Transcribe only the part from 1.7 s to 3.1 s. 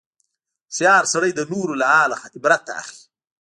له حاله عبرت اخلي.